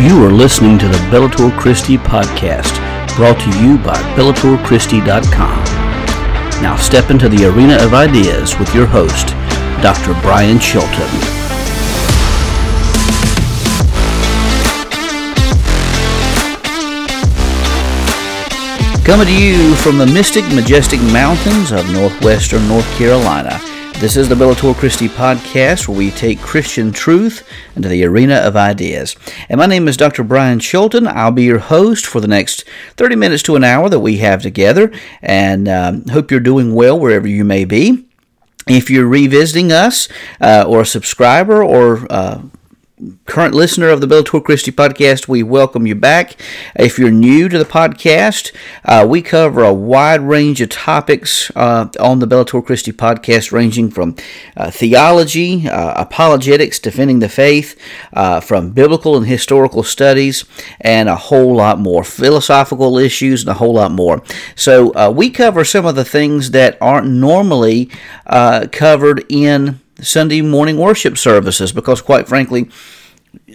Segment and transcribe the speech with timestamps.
[0.00, 2.74] You are listening to the Bellator Christi podcast,
[3.14, 5.64] brought to you by BellatorChristi.com.
[6.60, 9.28] Now step into the arena of ideas with your host,
[9.82, 10.20] Dr.
[10.20, 10.90] Brian Chilton.
[19.04, 23.60] Coming to you from the mystic, majestic mountains of northwestern North Carolina.
[24.00, 28.54] This is the Bellator Christi podcast where we take Christian truth into the arena of
[28.54, 29.16] ideas.
[29.48, 30.22] And my name is Dr.
[30.24, 31.06] Brian Chilton.
[31.06, 32.64] I'll be your host for the next
[32.96, 34.92] 30 minutes to an hour that we have together.
[35.22, 38.06] And um, hope you're doing well wherever you may be.
[38.66, 40.08] If you're revisiting us
[40.40, 42.42] uh, or a subscriber or uh,
[43.26, 46.36] current listener of the Bellator Christi podcast, we welcome you back.
[46.76, 51.88] If you're new to the podcast, uh, we cover a wide range of topics uh,
[51.98, 54.14] on the Bellator Christi podcast, ranging from
[54.56, 57.76] uh, theology, uh, apologetics, defending the faith,
[58.12, 60.44] uh, from biblical and historical studies,
[60.80, 62.04] and a whole lot more.
[62.04, 64.22] Philosophical issues and a whole lot more.
[64.54, 67.90] So uh, we cover some of the things that aren't normally
[68.70, 72.68] covered in Sunday morning worship services because, quite frankly,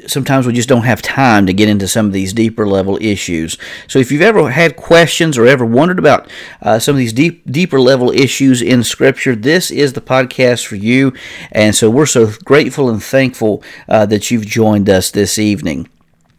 [0.07, 3.57] sometimes we just don't have time to get into some of these deeper level issues.
[3.87, 6.29] So, if you've ever had questions or ever wondered about
[6.61, 10.75] uh, some of these deep, deeper level issues in Scripture, this is the podcast for
[10.75, 11.13] you.
[11.51, 15.89] And so, we're so grateful and thankful uh, that you've joined us this evening.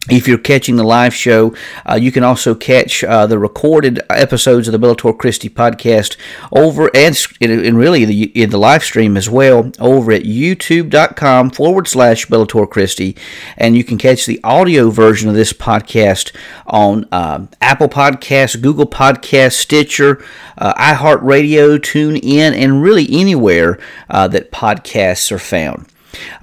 [0.09, 1.53] If you're catching the live show,
[1.87, 6.17] uh, you can also catch uh, the recorded episodes of the Bellator Christi podcast
[6.51, 11.87] over and, and really the, in the live stream as well over at youtube.com forward
[11.87, 13.15] slash Bellator Christi.
[13.57, 16.35] And you can catch the audio version of this podcast
[16.65, 20.25] on uh, Apple Podcasts, Google Podcasts, Stitcher,
[20.57, 23.77] uh, iHeartRadio, TuneIn, and really anywhere
[24.09, 25.85] uh, that podcasts are found.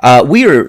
[0.03, 0.69] Uh, we are,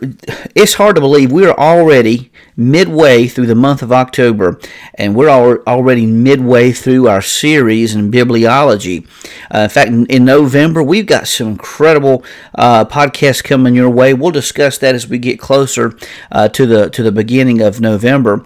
[0.56, 4.60] it's hard to believe, we are already midway through the month of October,
[4.96, 9.08] and we're already midway through our series in bibliology.
[9.54, 12.24] Uh, in fact, in, in, November, we've got some incredible
[12.56, 14.14] uh, podcasts coming your way.
[14.14, 15.98] We'll discuss that as we get closer
[16.32, 18.46] uh, to the to the beginning of November.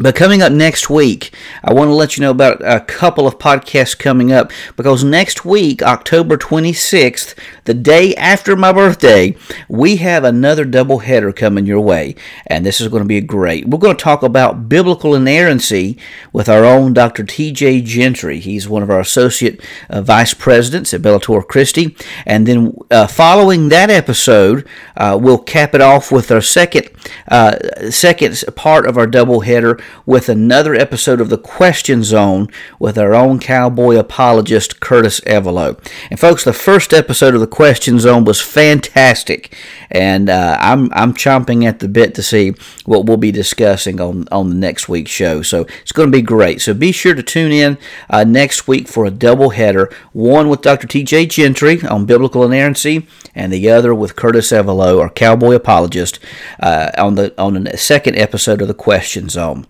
[0.00, 1.32] But coming up next week,
[1.64, 5.44] I want to let you know about a couple of podcasts coming up because next
[5.44, 9.36] week, October 26th, the day after my birthday,
[9.68, 12.14] we have another double header coming your way.
[12.46, 13.66] And this is going to be great.
[13.66, 15.98] We're going to talk about biblical inerrancy
[16.32, 17.24] with our own Dr.
[17.24, 17.80] T.J.
[17.80, 18.38] Gentry.
[18.38, 19.60] He's one of our associate
[19.90, 21.96] uh, vice presidents at Bellator Christi.
[22.24, 24.64] And then uh, following that episode,
[24.96, 26.88] uh, we'll cap it off with our second,
[27.26, 32.98] uh, second part of our double header with another episode of the Question Zone with
[32.98, 35.78] our own cowboy apologist, Curtis Evelo.
[36.10, 39.54] And folks, the first episode of the Question Zone was fantastic,
[39.90, 42.54] and uh, I'm I'm chomping at the bit to see
[42.84, 45.42] what we'll be discussing on on the next week's show.
[45.42, 46.60] So it's going to be great.
[46.60, 47.78] So be sure to tune in
[48.10, 50.86] uh, next week for a double header, one with Dr.
[50.86, 51.26] T.J.
[51.26, 56.18] Gentry on biblical inerrancy, and the other with Curtis Evelo, our cowboy apologist,
[56.60, 59.66] uh, on the on the second episode of the Question Zone.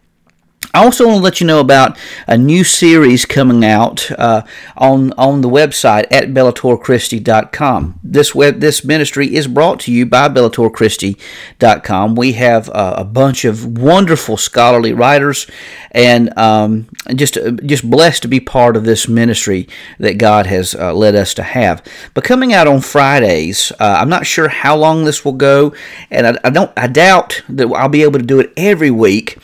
[0.75, 4.43] I also want to let you know about a new series coming out uh,
[4.77, 8.01] on on the website at bellatorchristi.com.
[8.05, 12.17] This web this ministry is brought to you by bellatorchristi.com.
[12.17, 15.47] We have uh, a bunch of wonderful scholarly writers,
[15.93, 19.69] and um, just just blessed to be part of this ministry
[19.99, 21.83] that God has uh, led us to have.
[22.13, 25.73] But coming out on Fridays, uh, I'm not sure how long this will go,
[26.11, 29.39] and I, I don't I doubt that I'll be able to do it every week.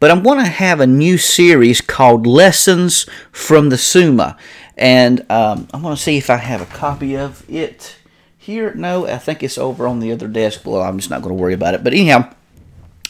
[0.00, 4.36] But I'm going to have a new series called Lessons from the Summa.
[4.76, 7.96] And um, I want to see if I have a copy of it
[8.36, 8.72] here.
[8.74, 10.64] No, I think it's over on the other desk.
[10.64, 11.82] Well, I'm just not going to worry about it.
[11.82, 12.32] But anyhow,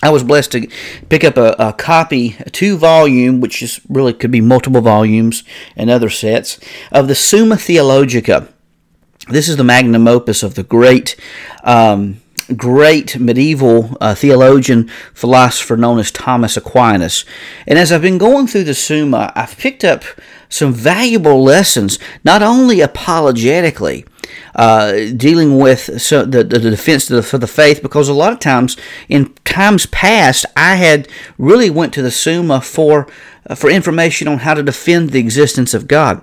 [0.02, 0.68] I was blessed to
[1.10, 5.44] pick up a, a, copy, a two volume, which is really could be multiple volumes
[5.76, 6.58] and other sets,
[6.90, 8.48] of the Summa Theologica.
[9.28, 11.16] This is the magnum opus of the great
[11.64, 12.22] um,
[12.56, 17.24] great medieval uh, theologian philosopher known as Thomas Aquinas.
[17.66, 20.04] And as I've been going through the Summa, I've picked up
[20.48, 24.06] some valuable lessons, not only apologetically,
[24.54, 28.40] uh, dealing with so the, the defense the, for the faith, because a lot of
[28.40, 28.76] times
[29.08, 31.08] in times past, I had
[31.38, 33.06] really went to the Summa for
[33.46, 36.22] uh, for information on how to defend the existence of God.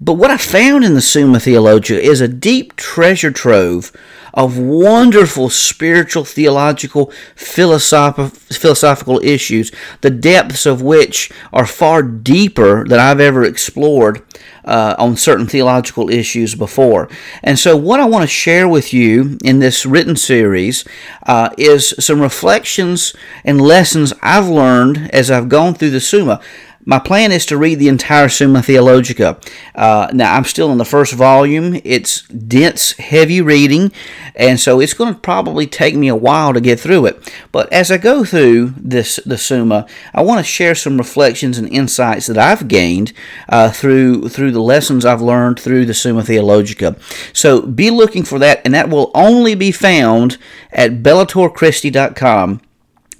[0.00, 3.92] But what I found in the Summa Theologia is a deep treasure trove
[4.38, 13.00] of wonderful spiritual, theological, philosoph- philosophical issues, the depths of which are far deeper than
[13.00, 14.22] I've ever explored
[14.64, 17.08] uh, on certain theological issues before.
[17.42, 20.84] And so, what I want to share with you in this written series
[21.26, 26.40] uh, is some reflections and lessons I've learned as I've gone through the Summa.
[26.88, 29.38] My plan is to read the entire Summa Theologica.
[29.74, 31.78] Uh, now, I'm still in the first volume.
[31.84, 33.92] It's dense, heavy reading,
[34.34, 37.30] and so it's going to probably take me a while to get through it.
[37.52, 41.68] But as I go through this the Summa, I want to share some reflections and
[41.68, 43.12] insights that I've gained
[43.50, 46.96] uh, through through the lessons I've learned through the Summa Theologica.
[47.34, 50.38] So be looking for that, and that will only be found
[50.72, 52.62] at bellatorchristi.com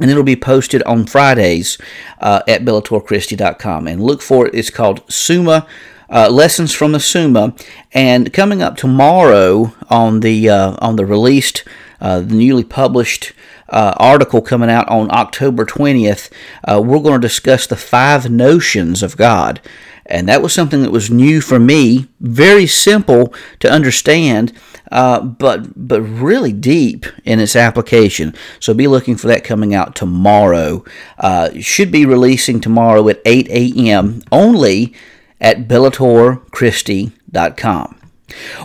[0.00, 1.78] and it'll be posted on Fridays
[2.20, 3.86] uh, at bellatorchristi.com.
[3.86, 4.54] And look for it.
[4.54, 5.66] It's called Summa.
[6.10, 7.54] Uh, lessons from the Summa,
[7.92, 11.64] and coming up tomorrow on the uh, on the released,
[12.00, 13.34] uh, the newly published
[13.68, 16.30] uh, article coming out on October twentieth,
[16.64, 19.60] uh, we're going to discuss the five notions of God,
[20.08, 24.52] and that was something that was new for me, very simple to understand,
[24.90, 28.34] uh, but but really deep in its application.
[28.58, 30.84] So be looking for that coming out tomorrow.
[31.18, 34.22] Uh, should be releasing tomorrow at 8 a.m.
[34.32, 34.94] only
[35.40, 37.94] at BellatorChristi.com.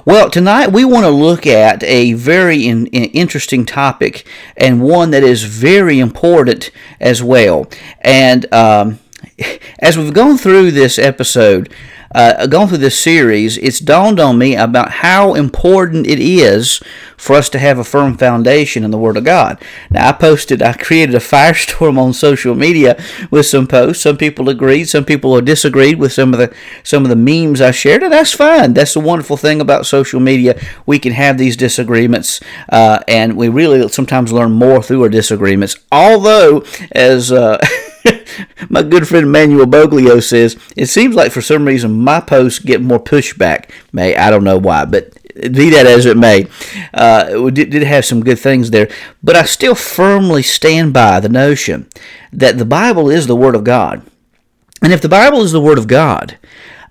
[0.06, 5.12] Well, tonight we want to look at a very in, in interesting topic and one
[5.12, 6.70] that is very important
[7.00, 7.68] as well.
[8.02, 9.00] And um,
[9.80, 11.74] as we've gone through this episode,
[12.14, 16.80] uh, going through this series, it's dawned on me about how important it is
[17.18, 19.60] for us to have a firm foundation in the Word of God.
[19.90, 23.02] Now, I posted, I created a firestorm on social media
[23.32, 24.04] with some posts.
[24.04, 26.54] Some people agreed, some people disagreed with some of the
[26.84, 28.74] some of the memes I shared, and that's fine.
[28.74, 30.62] That's the wonderful thing about social media.
[30.86, 35.78] We can have these disagreements, uh, and we really sometimes learn more through our disagreements.
[35.92, 37.58] Although, as uh,
[38.70, 42.82] my good friend Manuel Boglio says, it seems like for some reason my posts get
[42.82, 43.70] more pushback.
[43.92, 46.46] May I don't know why, but be that as it may,
[46.94, 48.90] uh, it did, did have some good things there.
[49.22, 51.88] But I still firmly stand by the notion
[52.32, 54.04] that the Bible is the Word of God.
[54.82, 56.38] And if the Bible is the Word of God,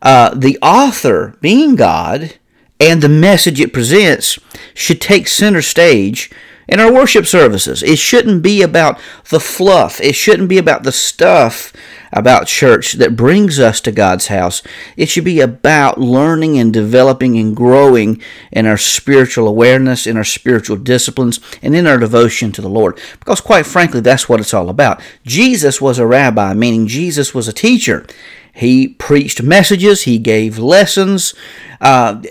[0.01, 2.35] uh, the author, being God,
[2.81, 4.39] and the message it presents
[4.75, 6.31] should take center stage
[6.73, 7.83] in our worship services.
[7.83, 8.99] It shouldn't be about
[9.29, 11.71] the fluff, it shouldn't be about the stuff
[12.15, 14.63] about church that brings us to God's house.
[14.97, 20.25] It should be about learning and developing and growing in our spiritual awareness, in our
[20.25, 22.99] spiritual disciplines, and in our devotion to the Lord.
[23.19, 25.03] Because, quite frankly, that's what it's all about.
[25.27, 28.07] Jesus was a rabbi, meaning Jesus was a teacher.
[28.55, 31.35] He preached messages, he gave lessons.
[31.83, 32.23] Uh,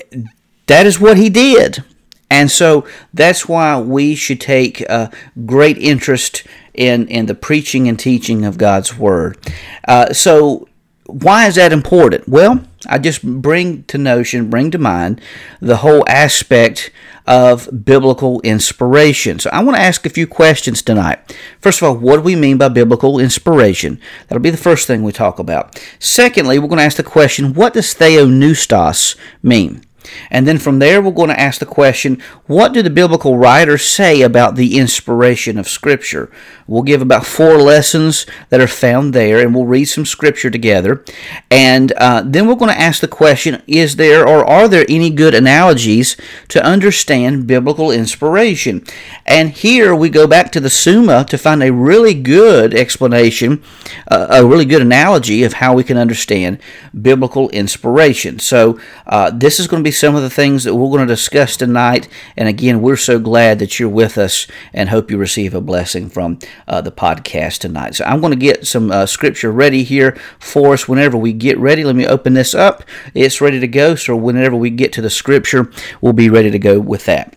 [0.66, 1.84] that is what he did.
[2.31, 5.10] And so that's why we should take uh,
[5.45, 6.44] great interest
[6.74, 9.38] in, in the preaching and teaching of God's Word.
[9.86, 10.69] Uh, so,
[11.07, 12.30] why is that important?
[12.30, 15.19] Well, I just bring to notion, bring to mind
[15.60, 16.89] the whole aspect
[17.28, 19.39] of biblical inspiration.
[19.39, 21.36] So I want to ask a few questions tonight.
[21.60, 24.00] First of all, what do we mean by biblical inspiration?
[24.27, 25.84] That'll be the first thing we talk about.
[26.00, 29.84] Secondly, we're going to ask the question, what does theopneustos mean?
[30.30, 33.83] And then from there, we're going to ask the question what do the biblical writers
[33.83, 36.31] say about the inspiration of Scripture?
[36.72, 41.04] We'll give about four lessons that are found there, and we'll read some Scripture together.
[41.50, 45.10] And uh, then we're going to ask the question is there or are there any
[45.10, 46.16] good analogies
[46.48, 48.86] to understand biblical inspiration?
[49.26, 53.62] And here we go back to the Summa to find a really good explanation,
[54.10, 56.58] uh, a really good analogy of how we can understand
[57.01, 58.40] biblical inspiration.
[58.40, 61.13] So uh, this is going to be some of the things that we're going to
[61.13, 62.08] discuss tonight.
[62.38, 66.10] And again, we're so glad that you're with us and hope you receive a blessing
[66.10, 67.96] from uh, the podcast tonight.
[67.96, 71.58] So I'm going to get some uh, scripture ready here for us whenever we get
[71.58, 71.84] ready.
[71.84, 72.84] Let me open this up.
[73.13, 73.96] It's ready to go.
[73.96, 77.36] So whenever we get to the scripture, we'll be ready to go with that.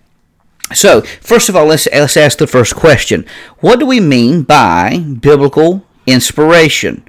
[0.73, 3.27] So, first of all, let's, let's ask the first question
[3.59, 7.05] What do we mean by biblical inspiration?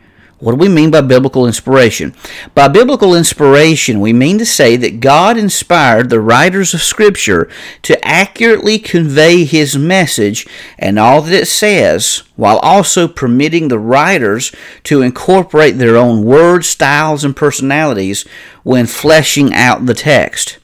[0.46, 2.14] What do we mean by biblical inspiration?
[2.54, 7.50] By biblical inspiration, we mean to say that God inspired the writers of Scripture
[7.82, 10.46] to accurately convey His message
[10.78, 14.52] and all that it says, while also permitting the writers
[14.84, 18.24] to incorporate their own words, styles, and personalities
[18.62, 20.60] when fleshing out the text.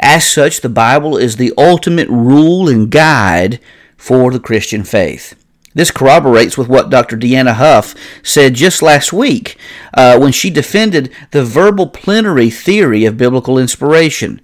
[0.00, 3.60] As such, the Bible is the ultimate rule and guide
[3.98, 5.34] for the Christian faith.
[5.76, 7.18] This corroborates with what Dr.
[7.18, 9.58] Deanna Huff said just last week
[9.92, 14.40] uh, when she defended the verbal plenary theory of biblical inspiration,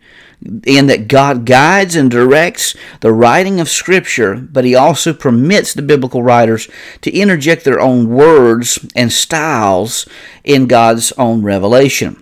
[0.65, 5.81] in that God guides and directs the writing of Scripture, but He also permits the
[5.81, 6.69] biblical writers
[7.01, 10.07] to interject their own words and styles
[10.45, 12.22] in God's own revelation.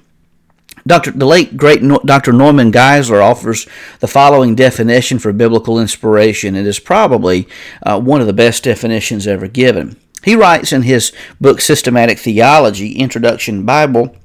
[0.91, 1.13] Dr.
[1.13, 2.33] The late great Dr.
[2.33, 3.69] Norman Geisler offers
[4.01, 6.57] the following definition for biblical inspiration.
[6.57, 7.47] It is probably
[7.85, 9.97] uh, one of the best definitions ever given.
[10.25, 14.17] He writes in his book Systematic Theology, Introduction Bible,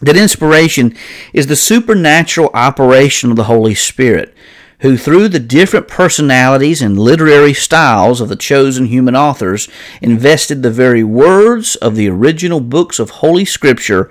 [0.00, 0.96] that inspiration
[1.32, 4.34] is the supernatural operation of the Holy Spirit,
[4.80, 9.68] who, through the different personalities and literary styles of the chosen human authors,
[10.02, 14.10] invested the very words of the original books of Holy Scripture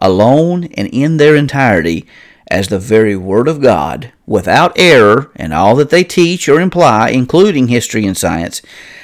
[0.00, 2.06] alone and in their entirety
[2.50, 7.10] as the very Word of God, without error in all that they teach or imply,
[7.10, 8.60] including history and science,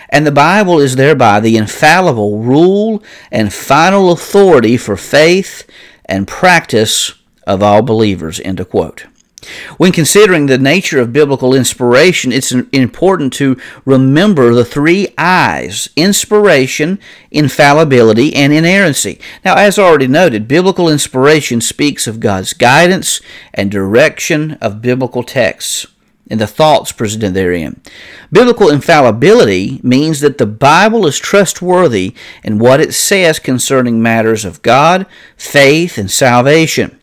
[0.08, 5.68] and the Bible is thereby the infallible rule and final authority for faith
[6.04, 7.12] and practice
[7.46, 8.40] of all believers.
[8.40, 9.06] End of quote.
[9.76, 16.98] When considering the nature of biblical inspiration, it's important to remember the three I's inspiration,
[17.30, 19.20] infallibility, and inerrancy.
[19.44, 23.20] Now, as already noted, biblical inspiration speaks of God's guidance
[23.52, 25.86] and direction of biblical texts
[26.28, 27.80] and the thoughts presented therein.
[28.32, 34.62] Biblical infallibility means that the Bible is trustworthy in what it says concerning matters of
[34.62, 36.98] God, faith, and salvation.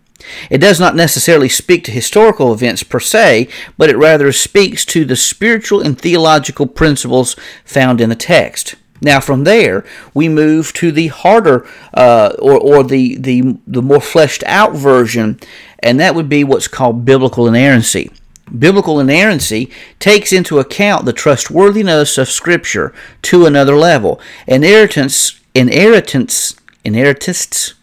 [0.50, 5.06] It does not necessarily speak to historical events per se, but it rather speaks to
[5.06, 8.76] the spiritual and theological principles found in the text.
[9.02, 14.00] Now, from there, we move to the harder uh, or, or the, the, the more
[14.00, 15.40] fleshed out version,
[15.80, 18.12] and that would be what's called biblical inerrancy.
[18.58, 24.22] Biblical inerrancy takes into account the trustworthiness of Scripture to another level.
[24.48, 27.74] Inheritance, inheritance, inheritists,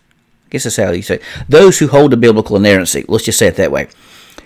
[0.51, 3.47] guess that's how you say it, those who hold to biblical inerrancy, let's just say
[3.47, 3.89] it that way,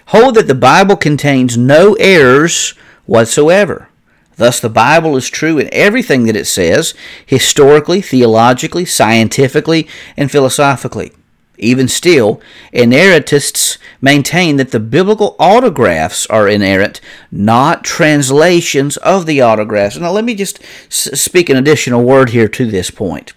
[0.06, 2.74] hold that the Bible contains no errors
[3.06, 3.88] whatsoever.
[4.36, 6.94] Thus, the Bible is true in everything that it says,
[7.24, 11.12] historically, theologically, scientifically, and philosophically.
[11.56, 12.40] Even still,
[12.72, 19.96] inerrantists maintain that the biblical autographs are inerrant, not translations of the autographs.
[19.96, 20.58] Now, let me just
[20.90, 23.34] speak an additional word here to this point.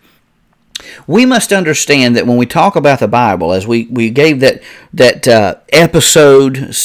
[1.08, 4.62] We must understand that when we talk about the Bible, as we, we gave that
[4.94, 6.76] that uh, episode,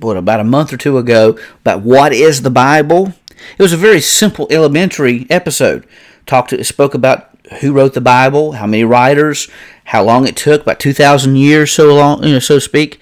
[0.00, 3.14] what about a month or two ago, about what is the Bible,
[3.58, 5.86] it was a very simple, elementary episode.
[6.26, 7.30] Talked, to, spoke about
[7.60, 9.48] who wrote the Bible, how many writers,
[9.84, 13.00] how long it took, about 2,000 years, so long, you know, so to speak.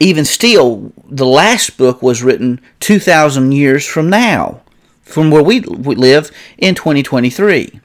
[0.00, 4.60] Even still, the last book was written 2,000 years from now,
[5.02, 7.80] from where we live in 2023.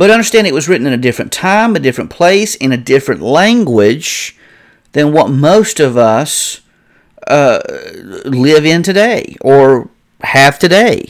[0.00, 3.20] But understand it was written in a different time, a different place, in a different
[3.20, 4.34] language
[4.92, 6.62] than what most of us
[7.26, 7.60] uh,
[8.24, 9.90] live in today or
[10.22, 11.04] have today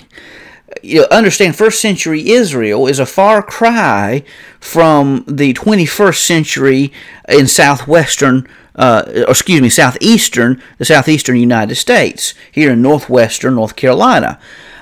[0.82, 4.24] you know, understand first century Israel is a far cry
[4.58, 6.92] from the 21st century
[7.28, 14.40] in southwestern, uh, excuse me, southeastern, the southeastern United States, here in northwestern North Carolina.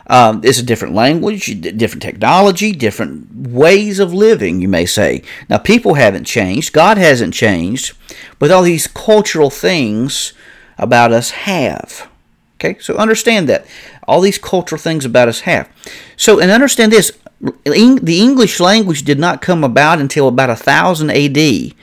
[0.08, 5.22] Um, it's a different language, different technology, different ways of living, you may say.
[5.50, 7.96] Now, people haven't changed, God hasn't changed,
[8.38, 10.32] but all these cultural things
[10.78, 12.08] about us have.
[12.56, 13.66] Okay, so understand that.
[14.08, 15.68] All these cultural things about us have.
[16.16, 21.74] So, and understand this the English language did not come about until about 1000 AD.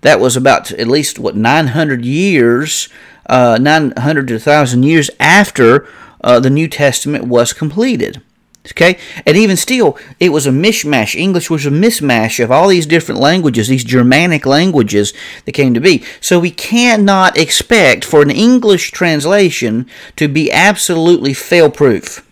[0.00, 2.88] That was about at least, what, 900 years,
[3.26, 5.86] uh, 900 to 1,000 years after
[6.24, 8.20] uh, the New Testament was completed.
[8.68, 8.98] Okay?
[9.26, 11.14] And even still, it was a mishmash.
[11.14, 15.12] English was a mismatch of all these different languages, these Germanic languages
[15.44, 16.02] that came to be.
[16.20, 22.26] So we cannot expect for an English translation to be absolutely fail proof.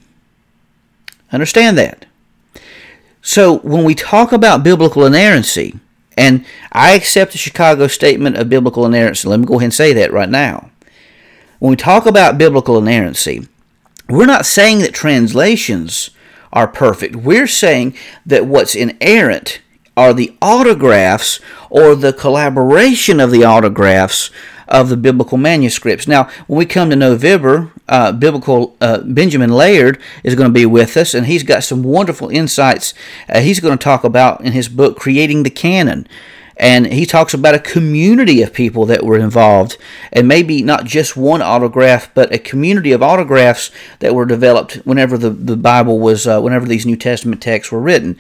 [1.31, 2.07] Understand that.
[3.21, 5.79] So when we talk about biblical inerrancy,
[6.17, 9.93] and I accept the Chicago Statement of Biblical Inerrancy, let me go ahead and say
[9.95, 10.71] that right now.
[11.59, 13.47] When we talk about biblical inerrancy,
[14.09, 16.11] we're not saying that translations
[16.53, 17.17] are perfect.
[17.17, 19.61] We're saying that what's inerrant
[19.97, 21.41] are the autographs
[21.71, 24.31] or the collaboration of the autographs
[24.69, 26.09] of the biblical manuscripts.
[26.09, 30.67] Now, when we come to November, uh, biblical uh, Benjamin Laird is going to be
[30.67, 32.95] with us, and he's got some wonderful insights.
[33.29, 36.07] Uh, he's going to talk about in his book "Creating the Canon."
[36.57, 39.79] And he talks about a community of people that were involved.
[40.13, 45.17] And maybe not just one autograph but a community of autographs that were developed whenever
[45.19, 48.19] the, the bible was uh, whenever these new testament texts were written.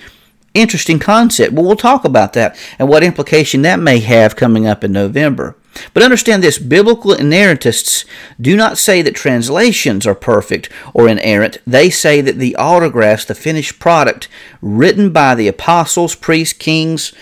[0.55, 4.85] Interesting concept Well, we'll talk about that and what implication that may have coming up
[4.85, 5.57] in november.
[5.95, 8.05] But understand this biblical inerrantists
[8.41, 11.59] do not say that translations are perfect or inerrant.
[11.67, 14.29] They say that the autographs, the finished product,
[14.61, 17.13] written by the apostles, priests, kings,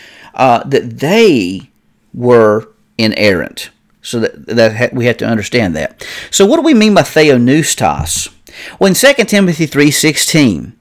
[0.41, 1.71] uh, that they
[2.15, 3.69] were inerrant.
[4.01, 6.03] So that, that we have to understand that.
[6.31, 8.33] So what do we mean by theopneustos?
[8.79, 10.73] Well, in 2 Timothy 3.16,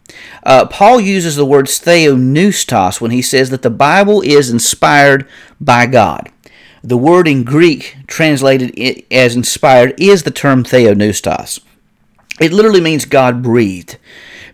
[0.43, 5.27] uh, Paul uses the word theopneustos when he says that the Bible is inspired
[5.59, 6.31] by God.
[6.81, 11.59] The word in Greek translated as inspired is the term theopneustos.
[12.39, 13.97] It literally means God breathed.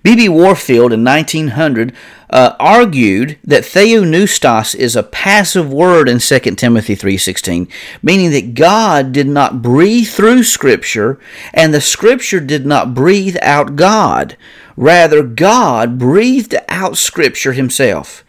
[0.02, 0.30] B.B.
[0.30, 1.94] Warfield in 1900
[2.36, 7.66] uh, argued that theopneustos is a passive word in 2 Timothy 3:16,
[8.04, 11.18] meaning that God did not breathe through scripture
[11.54, 14.36] and the scripture did not breathe out God.
[14.76, 18.26] Rather, God breathed out scripture himself.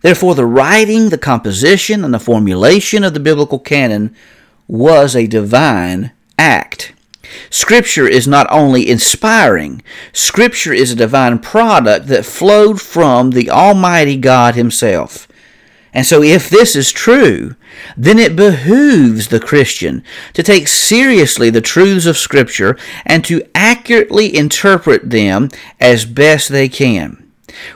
[0.00, 4.16] Therefore, the writing, the composition, and the formulation of the biblical canon
[4.68, 6.94] was a divine act.
[7.50, 9.82] Scripture is not only inspiring,
[10.12, 15.26] Scripture is a divine product that flowed from the Almighty God Himself.
[15.92, 17.56] And so, if this is true,
[17.96, 24.34] then it behooves the Christian to take seriously the truths of Scripture and to accurately
[24.36, 25.48] interpret them
[25.80, 27.30] as best they can.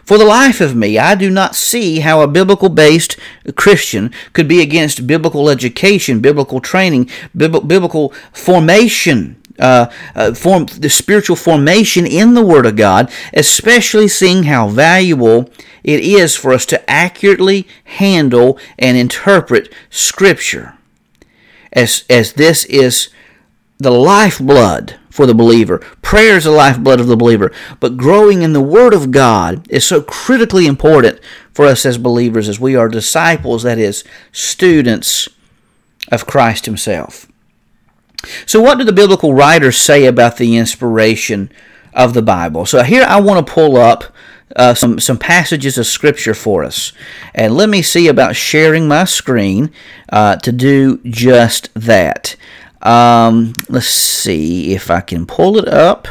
[0.04, 3.16] For the life of me, I do not see how a biblical based
[3.56, 11.36] Christian could be against biblical education, biblical training, biblical formation uh, uh, form the spiritual
[11.36, 15.50] formation in the Word of God, especially seeing how valuable
[15.82, 20.74] it is for us to accurately handle and interpret Scripture,
[21.72, 23.10] as as this is
[23.78, 25.78] the lifeblood for the believer.
[26.02, 29.86] Prayer is the lifeblood of the believer, but growing in the Word of God is
[29.86, 31.20] so critically important
[31.52, 35.28] for us as believers, as we are disciples, that is, students
[36.10, 37.28] of Christ Himself.
[38.46, 41.50] So, what do the biblical writers say about the inspiration
[41.92, 42.66] of the Bible?
[42.66, 44.04] So, here I want to pull up
[44.56, 46.92] uh, some, some passages of Scripture for us.
[47.34, 49.72] And let me see about sharing my screen
[50.10, 52.36] uh, to do just that.
[52.82, 56.06] Um, let's see if I can pull it up.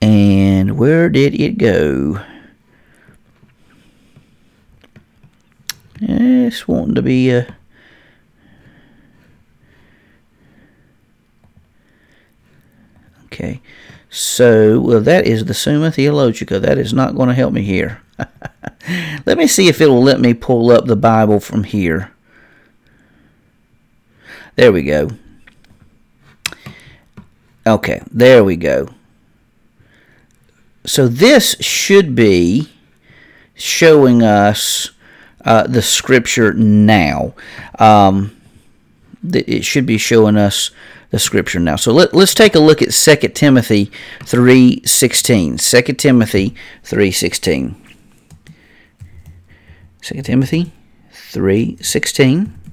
[0.00, 2.20] And where did it go?
[6.00, 7.44] It's wanting to be.
[13.34, 13.60] Okay,
[14.10, 16.60] so well that is the Summa Theologica.
[16.60, 18.00] That is not going to help me here.
[19.26, 22.12] let me see if it will let me pull up the Bible from here.
[24.54, 25.10] There we go.
[27.66, 28.90] Okay, there we go.
[30.86, 32.68] So this should be
[33.54, 34.90] showing us
[35.44, 37.34] uh, the scripture now.
[37.80, 38.36] Um,
[39.28, 40.70] it should be showing us
[41.18, 41.76] scripture now.
[41.76, 45.86] So let, let's take a look at 2 Timothy 3.16.
[45.86, 47.74] 2 Timothy 3.16.
[50.02, 50.72] 2 Timothy
[51.12, 52.63] 3.16.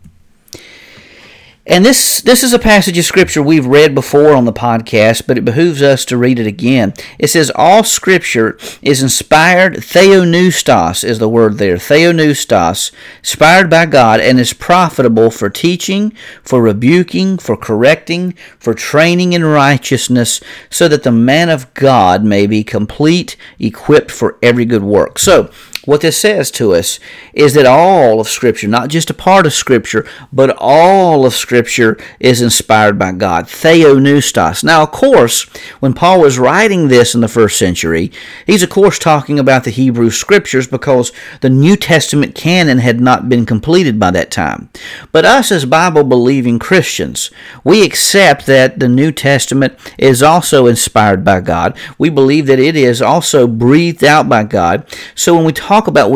[1.71, 5.37] And this this is a passage of scripture we've read before on the podcast, but
[5.37, 6.93] it behooves us to read it again.
[7.17, 11.77] It says all scripture is inspired theopneustos is the word there.
[11.77, 16.11] Theopneustos, inspired by God and is profitable for teaching,
[16.43, 22.47] for rebuking, for correcting, for training in righteousness, so that the man of God may
[22.47, 25.17] be complete, equipped for every good work.
[25.17, 25.49] So,
[25.85, 26.99] what this says to us
[27.33, 31.97] is that all of Scripture, not just a part of Scripture, but all of Scripture
[32.19, 33.45] is inspired by God.
[33.45, 34.63] Theopneustos.
[34.63, 35.43] Now, of course,
[35.79, 38.11] when Paul was writing this in the first century,
[38.45, 43.27] he's of course talking about the Hebrew Scriptures because the New Testament canon had not
[43.27, 44.69] been completed by that time.
[45.11, 47.31] But us as Bible believing Christians,
[47.63, 51.75] we accept that the New Testament is also inspired by God.
[51.97, 54.85] We believe that it is also breathed out by God.
[55.15, 56.11] So when we talk talk about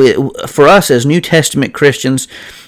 [0.49, 2.27] for us as New Testament Christians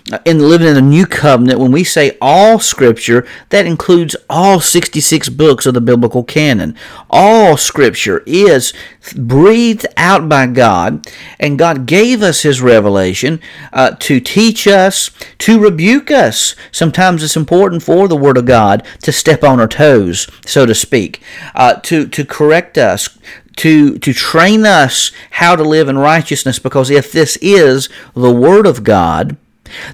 [0.10, 4.62] uh, in living in the new covenant when we say all scripture that includes all
[4.62, 6.78] 66 books of the biblical canon.
[7.10, 8.72] All scripture is
[9.18, 11.06] breathed out by god
[11.42, 13.42] and god gave us his revelation
[13.74, 16.56] uh, to teach us to rebuke us.
[16.72, 20.74] Sometimes it's important for the word of god to step on our toes so to
[20.74, 21.22] speak
[21.54, 23.10] uh, to to correct us
[23.58, 28.66] to to train us how to live in righteousness because if this is the word
[28.66, 29.38] of God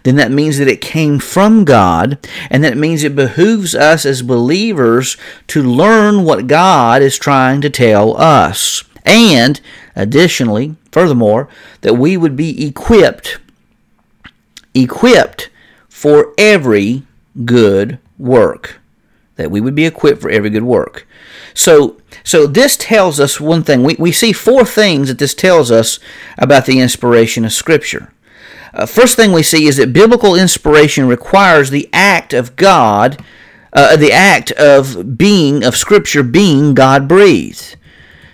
[0.04, 2.18] then that means that it came from God,
[2.50, 7.70] and that means it behooves us as believers to learn what God is trying to
[7.70, 8.84] tell us.
[9.06, 9.60] And
[9.96, 11.50] additionally, furthermore,
[11.82, 13.40] that we would be equipped,
[14.74, 15.50] equipped
[15.90, 17.04] for every
[17.46, 18.80] good work.
[19.36, 21.08] That we would be equipped for every good work.
[21.54, 23.84] So, so this tells us one thing.
[23.84, 26.00] We, we see four things that this tells us
[26.38, 28.14] about the inspiration of Scripture.
[28.74, 33.24] Uh, first thing we see is that biblical inspiration requires the act of God,
[33.72, 37.76] uh, the act of being, of Scripture being God breathed.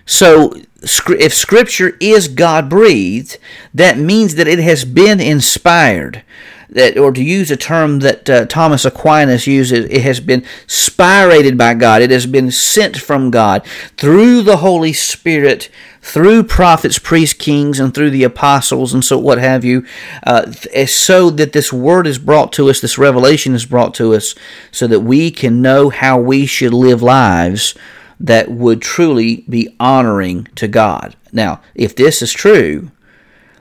[0.05, 3.37] So, if Scripture is God breathed,
[3.73, 6.23] that means that it has been inspired
[6.69, 11.57] that, or to use a term that uh, Thomas Aquinas uses, it has been spirated
[11.57, 12.01] by God.
[12.01, 13.65] It has been sent from God
[13.97, 15.69] through the Holy Spirit,
[16.01, 19.85] through prophets, priests, kings, and through the apostles, and so what have you,
[20.23, 20.51] uh,
[20.85, 24.35] so that this word is brought to us, this revelation is brought to us,
[24.71, 27.75] so that we can know how we should live lives
[28.19, 31.15] that would truly be honoring to God.
[31.31, 32.91] Now, if this is true,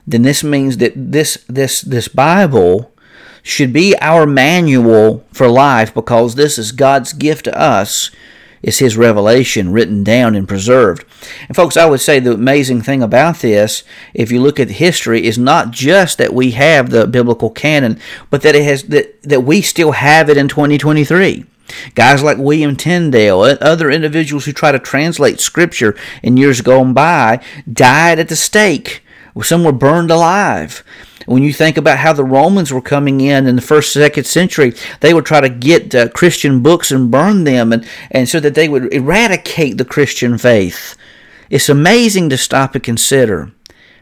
[0.06, 2.92] then this means that this this this Bible
[3.48, 8.10] should be our manual for life because this is God's gift to us.
[8.62, 11.06] It's His revelation written down and preserved.
[11.46, 15.24] And, folks, I would say the amazing thing about this, if you look at history,
[15.24, 19.40] is not just that we have the biblical canon, but that it has that, that
[19.42, 21.46] we still have it in 2023.
[21.94, 27.42] Guys like William Tyndale, other individuals who try to translate Scripture in years gone by,
[27.70, 29.02] died at the stake.
[29.42, 30.82] Some were burned alive.
[31.28, 34.72] When you think about how the Romans were coming in in the first, second century,
[35.00, 38.54] they would try to get uh, Christian books and burn them, and, and so that
[38.54, 40.96] they would eradicate the Christian faith.
[41.50, 43.52] It's amazing to stop and consider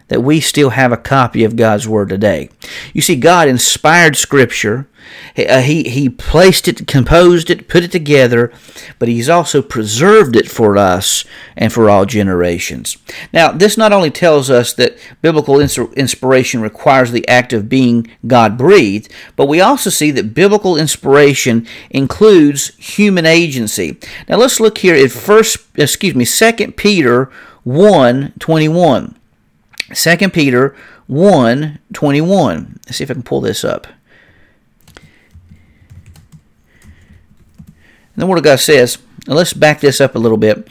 [0.09, 2.49] that we still have a copy of God's Word today.
[2.93, 4.89] You see, God inspired Scripture.
[5.35, 8.53] He, uh, he, he placed it, composed it, put it together,
[8.99, 11.25] but He's also preserved it for us
[11.57, 12.97] and for all generations.
[13.33, 18.57] Now, this not only tells us that biblical inspiration requires the act of being God
[18.57, 23.99] breathed, but we also see that biblical inspiration includes human agency.
[24.29, 27.31] Now, let's look here at first, excuse me, Second Peter
[27.65, 29.17] 1 21.
[29.95, 30.75] 2 Peter
[31.07, 32.81] 1 21.
[32.87, 33.87] Let's see if I can pull this up.
[38.17, 40.69] And the Word of God says, let's back this up a little bit.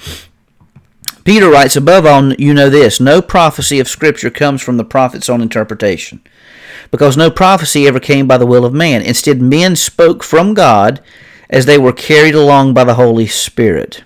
[1.24, 5.30] Peter writes, Above all, you know this no prophecy of Scripture comes from the prophet's
[5.30, 6.22] own interpretation,
[6.92, 9.02] because no prophecy ever came by the will of man.
[9.02, 11.02] Instead, men spoke from God
[11.50, 14.04] as they were carried along by the Holy Spirit.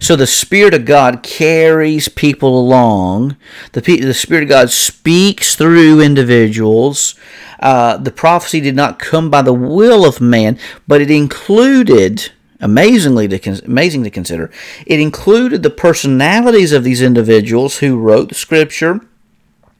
[0.00, 3.36] So the Spirit of God carries people along.
[3.72, 7.14] The, the Spirit of God speaks through individuals.
[7.60, 10.58] Uh, the prophecy did not come by the will of man,
[10.88, 14.50] but it included, amazingly to, amazing to consider,
[14.86, 19.00] it included the personalities of these individuals who wrote the Scripture,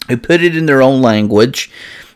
[0.08, 1.70] who put it in their own language.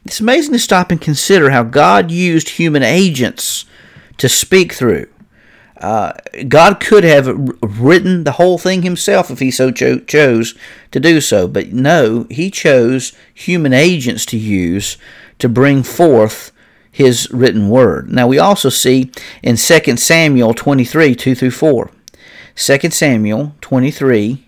[0.04, 3.64] It's amazing to stop and consider how God used human agents
[4.18, 5.08] to speak through.
[5.80, 6.12] Uh,
[6.48, 7.26] God could have
[7.62, 10.54] written the whole thing himself if he so cho- chose
[10.90, 14.96] to do so, but no, he chose human agents to use
[15.38, 16.50] to bring forth
[16.90, 18.10] his written word.
[18.10, 19.10] Now we also see
[19.42, 21.90] in 2 Samuel 23 2 through 4.
[22.54, 24.46] 2 Samuel 23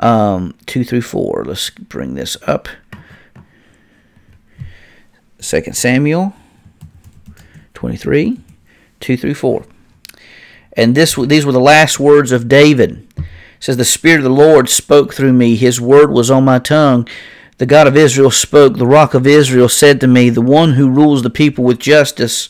[0.00, 1.44] um, 2 through 4.
[1.44, 2.68] Let's bring this up.
[5.40, 6.34] 2 Samuel
[7.74, 8.40] 23
[8.98, 9.64] 2 through 4.
[10.76, 13.06] And this, these were the last words of David.
[13.16, 13.24] It
[13.58, 15.56] says, The Spirit of the Lord spoke through me.
[15.56, 17.08] His word was on my tongue.
[17.58, 18.76] The God of Israel spoke.
[18.76, 22.48] The rock of Israel said to me, The one who rules the people with justice,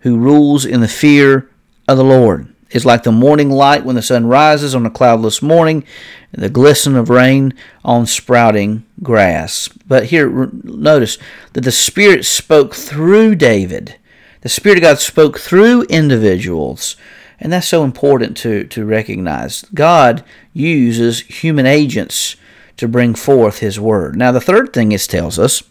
[0.00, 1.50] who rules in the fear
[1.88, 5.42] of the Lord, is like the morning light when the sun rises on a cloudless
[5.42, 5.84] morning,
[6.32, 7.54] and the glisten of rain
[7.84, 9.68] on sprouting grass.
[9.86, 11.18] But here, notice
[11.54, 13.96] that the Spirit spoke through David.
[14.42, 16.96] The Spirit of God spoke through individuals
[17.42, 19.62] and that's so important to, to recognize.
[19.74, 20.24] God
[20.54, 22.36] uses human agents
[22.76, 24.14] to bring forth His Word.
[24.16, 25.64] Now, the third thing it tells us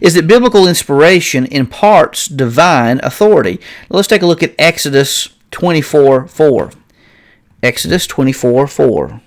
[0.00, 3.60] is that biblical inspiration imparts divine authority.
[3.90, 6.70] Let's take a look at Exodus 24 4.
[7.62, 9.20] Exodus 24 4.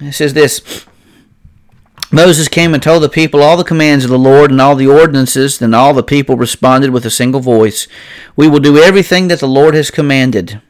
[0.00, 0.86] It says this
[2.12, 4.88] Moses came and told the people all the commands of the Lord and all the
[4.88, 5.58] ordinances.
[5.58, 7.86] Then all the people responded with a single voice
[8.34, 10.60] We will do everything that the Lord has commanded.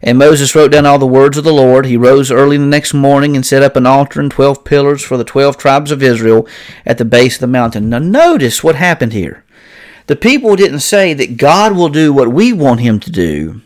[0.00, 1.84] And Moses wrote down all the words of the Lord.
[1.84, 5.18] He rose early the next morning and set up an altar and twelve pillars for
[5.18, 6.46] the twelve tribes of Israel
[6.86, 7.90] at the base of the mountain.
[7.90, 9.44] Now, notice what happened here.
[10.06, 13.62] The people didn't say that God will do what we want him to do.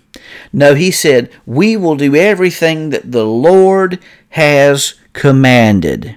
[0.53, 3.99] No, he said, We will do everything that the Lord
[4.31, 6.17] has commanded.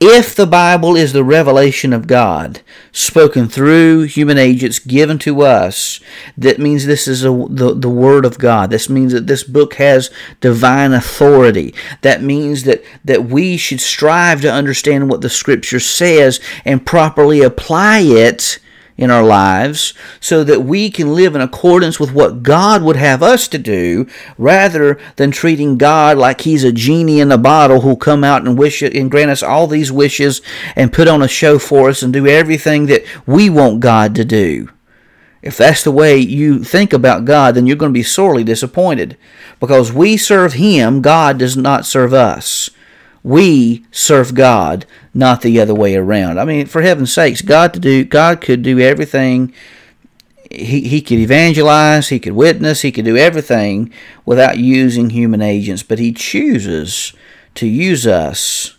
[0.00, 2.60] If the Bible is the revelation of God,
[2.92, 6.00] spoken through human agents given to us,
[6.36, 8.70] that means this is a, the, the Word of God.
[8.70, 11.74] This means that this book has divine authority.
[12.02, 17.42] That means that, that we should strive to understand what the Scripture says and properly
[17.42, 18.58] apply it
[18.96, 23.22] in our lives so that we can live in accordance with what God would have
[23.22, 24.06] us to do
[24.38, 28.58] rather than treating God like he's a genie in a bottle who'll come out and
[28.58, 30.40] wish it and grant us all these wishes
[30.74, 34.24] and put on a show for us and do everything that we want God to
[34.24, 34.70] do.
[35.42, 39.16] If that's the way you think about God, then you're going to be sorely disappointed
[39.60, 42.70] because we serve him, God does not serve us
[43.26, 46.38] we serve God, not the other way around.
[46.38, 49.52] I mean, for heaven's sakes, God to do God could do everything.
[50.48, 53.92] He, he could evangelize, he could witness, he could do everything
[54.24, 57.14] without using human agents, but he chooses
[57.56, 58.76] to use us.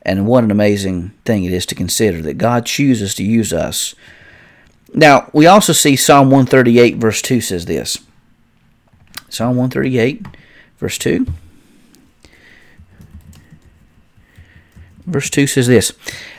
[0.00, 3.94] And what an amazing thing it is to consider that God chooses to use us.
[4.94, 7.98] Now, we also see Psalm 138, verse 2 says this.
[9.28, 10.24] Psalm 138,
[10.78, 11.26] verse 2.
[15.08, 15.92] Verse 2 says this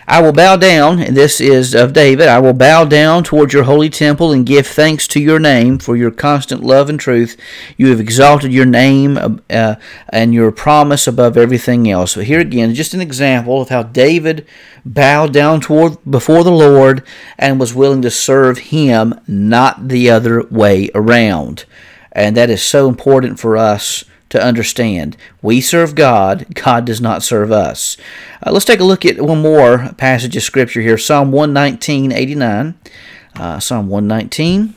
[0.08, 3.64] I will bow down, and this is of David, I will bow down toward your
[3.64, 7.36] holy temple and give thanks to your name for your constant love and truth.
[7.78, 9.76] You have exalted your name uh,
[10.10, 12.16] and your promise above everything else.
[12.16, 14.48] But here again, just an example of how David
[14.86, 17.04] bowed down toward before the Lord
[17.38, 21.66] and was willing to serve him, not the other way around.
[22.12, 25.18] And that is so important for us to understand.
[25.42, 27.98] We serve God, God does not serve us.
[28.46, 32.80] Uh, let's take a look at one more passage of Scripture here Psalm 119, 89.
[33.36, 34.74] Uh, Psalm 119,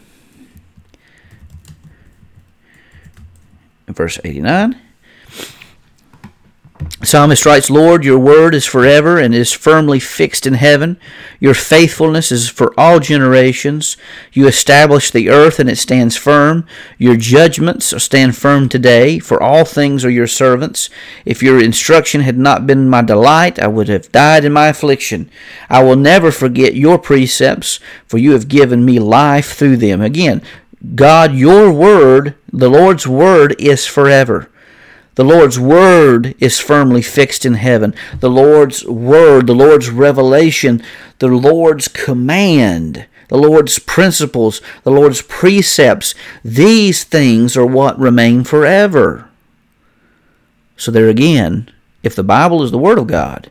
[3.89, 4.81] verse 89.
[7.03, 10.99] Psalmist writes, Lord, your word is forever and is firmly fixed in heaven.
[11.41, 13.97] Your faithfulness is for all generations.
[14.33, 16.65] You establish the earth and it stands firm.
[16.99, 20.91] Your judgments stand firm today, for all things are your servants.
[21.25, 25.29] If your instruction had not been my delight, I would have died in my affliction.
[25.69, 30.01] I will never forget your precepts, for you have given me life through them.
[30.01, 30.41] Again,
[30.95, 34.49] God, your word, the Lord's word is forever.
[35.15, 37.95] The Lord's word is firmly fixed in heaven.
[38.21, 40.83] The Lord's word, the Lord's revelation,
[41.19, 49.29] the Lord's command, the Lord's principles, the Lord's precepts, these things are what remain forever.
[50.77, 51.71] So, there again,
[52.03, 53.51] if the Bible is the Word of God,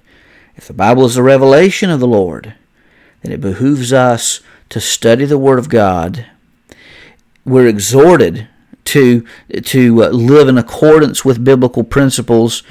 [0.56, 2.56] if the Bible is the revelation of the Lord,
[3.22, 6.26] then it behooves us to study the Word of God.
[7.46, 8.48] We're exhorted
[8.86, 9.26] to
[9.64, 12.64] to uh, live in accordance with biblical principles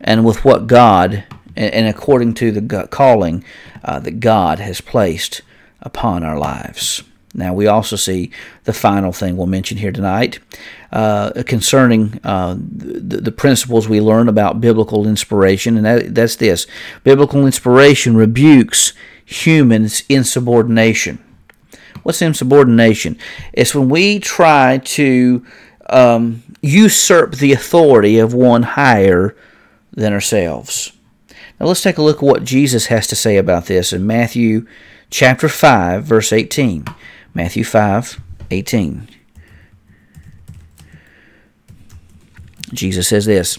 [0.00, 1.24] and with what God
[1.56, 3.44] and, according to the calling
[3.84, 5.42] uh, that God has placed
[5.80, 7.02] upon our lives.
[7.34, 8.30] Now, we also see
[8.64, 10.38] the final thing we'll mention here tonight
[10.90, 16.66] uh, concerning uh, the, the, principles we learn about biblical inspiration, and that, that's this
[17.04, 18.94] biblical inspiration rebukes
[19.24, 21.22] humans' insubordination.
[22.02, 23.18] What's insubordination?
[23.52, 25.44] It's when we try to
[25.88, 29.36] um, usurp the authority of one higher
[29.92, 30.92] than ourselves.
[31.58, 34.66] Now let's take a look at what Jesus has to say about this in Matthew
[35.10, 36.84] chapter 5, verse 18.
[37.34, 39.08] Matthew 5, 18.
[42.72, 43.58] Jesus says this.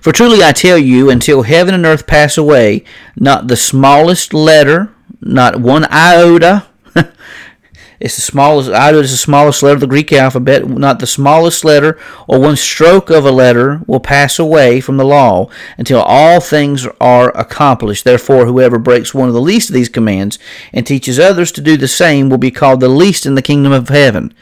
[0.00, 2.84] For truly I tell you, until heaven and earth pass away,
[3.16, 6.66] not the smallest letter, not one iota,
[8.00, 10.66] it's the smallest iota is the smallest letter of the Greek alphabet.
[10.66, 15.04] Not the smallest letter or one stroke of a letter will pass away from the
[15.04, 15.48] law
[15.78, 18.04] until all things are accomplished.
[18.04, 20.38] Therefore, whoever breaks one of the least of these commands
[20.72, 23.72] and teaches others to do the same will be called the least in the kingdom
[23.72, 24.34] of heaven.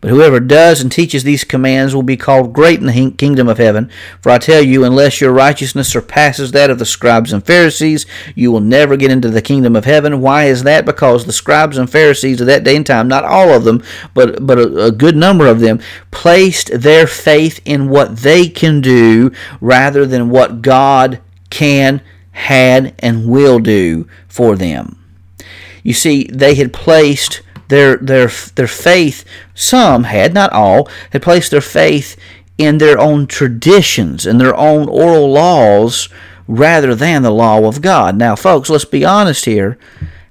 [0.00, 3.58] But whoever does and teaches these commands will be called great in the kingdom of
[3.58, 3.90] heaven.
[4.22, 8.50] For I tell you, unless your righteousness surpasses that of the scribes and Pharisees, you
[8.50, 10.22] will never get into the kingdom of heaven.
[10.22, 10.86] Why is that?
[10.86, 13.82] Because the scribes and Pharisees of that day and time, not all of them,
[14.14, 18.80] but, but a, a good number of them, placed their faith in what they can
[18.80, 22.00] do rather than what God can,
[22.32, 24.96] had, and will do for them.
[25.82, 31.50] You see, they had placed their their their faith some had not all had placed
[31.50, 32.16] their faith
[32.58, 36.08] in their own traditions and their own oral laws
[36.46, 38.16] rather than the law of God.
[38.16, 39.78] Now folks, let's be honest here.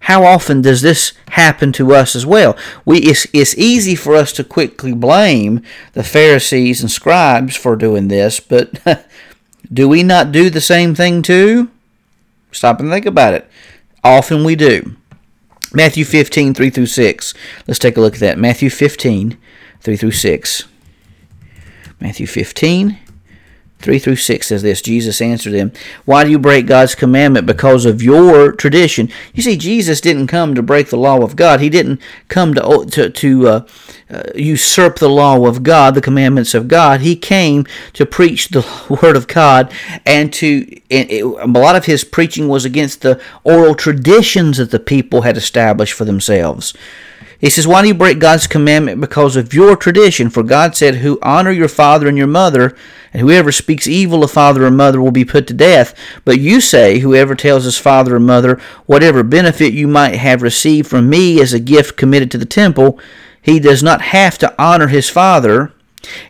[0.02, 2.56] How often does this happen to us as well?
[2.86, 8.08] We it's, it's easy for us to quickly blame the Pharisees and scribes for doing
[8.08, 8.80] this, but
[9.73, 11.69] do we not do the same thing too?
[12.52, 13.49] Stop and think about it.
[14.04, 14.95] Often we do.
[15.74, 17.34] Matthew 15, 3 through 6.
[17.68, 18.38] Let's take a look at that.
[18.38, 19.38] Matthew 15,
[19.82, 20.64] 3 through 6.
[22.00, 22.98] Matthew 15,
[23.80, 25.72] 3 through 6 says this Jesus answered them,
[26.04, 27.48] Why do you break God's commandment?
[27.48, 29.10] Because of your tradition.
[29.34, 31.62] You see, Jesus didn't come to break the law of God.
[31.62, 33.68] He didn't come to, to, to uh,
[34.10, 37.00] uh, usurp the law of God, the commandments of God.
[37.00, 38.68] He came to preach the
[39.02, 39.72] Word of God,
[40.06, 40.60] and to
[40.92, 45.22] and it, a lot of his preaching was against the oral traditions that the people
[45.22, 46.74] had established for themselves.
[47.39, 50.30] He says, Why do you break God's commandment because of your tradition?
[50.30, 52.75] For God said, Who honor your father and your mother,
[53.13, 55.95] and whoever speaks evil of father or mother will be put to death.
[56.25, 60.89] But you say, Whoever tells his father or mother, Whatever benefit you might have received
[60.89, 62.99] from me as a gift committed to the temple,
[63.41, 65.73] he does not have to honor his father.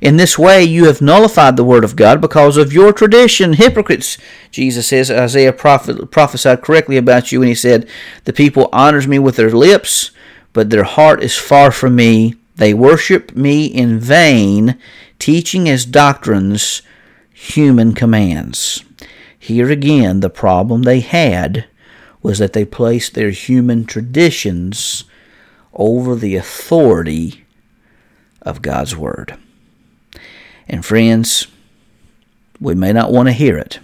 [0.01, 3.53] In this way, you have nullified the word of God because of your tradition.
[3.53, 4.17] Hypocrites,
[4.51, 5.09] Jesus says.
[5.09, 7.87] Isaiah prophesied correctly about you when he said,
[8.25, 10.11] The people honors me with their lips
[10.53, 12.35] but their heart is far from me.
[12.55, 14.77] They worship me in vain,
[15.17, 16.81] teaching as doctrines
[17.31, 18.83] human commands.
[19.37, 21.65] Here again, the problem they had
[22.21, 25.05] was that they placed their human traditions
[25.73, 27.45] over the authority
[28.41, 29.37] of God's Word.
[30.67, 31.47] And friends,
[32.59, 33.79] we may not want to hear it,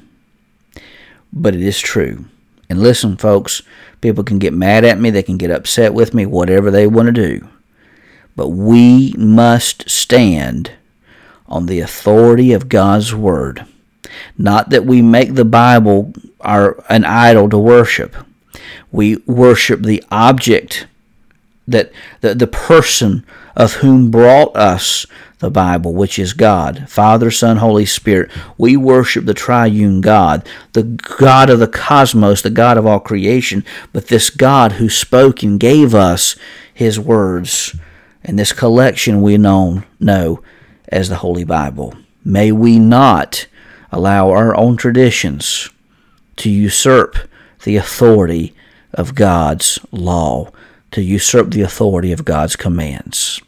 [1.31, 2.25] but it is true.
[2.69, 3.61] And listen, folks,
[4.05, 7.07] People can get mad at me, they can get upset with me, whatever they want
[7.07, 7.49] to do.
[8.35, 10.73] But we must stand
[11.47, 13.65] on the authority of God's Word.
[14.37, 18.15] Not that we make the Bible our, an idol to worship.
[18.91, 20.85] We worship the object
[21.67, 21.91] that
[22.21, 25.05] the, the person of whom brought us
[25.39, 28.31] the Bible, which is God, Father, Son, Holy Spirit.
[28.57, 33.63] We worship the triune God, the God of the cosmos, the God of all creation,
[33.93, 36.35] but this God who spoke and gave us
[36.73, 37.75] his words.
[38.23, 40.41] And this collection we know, know
[40.89, 41.93] as the Holy Bible.
[42.23, 43.45] May we not
[43.91, 45.69] allow our own traditions
[46.37, 47.17] to usurp
[47.63, 48.55] the authority
[48.93, 50.51] of God's law,
[50.91, 53.41] to usurp the authority of God's commands.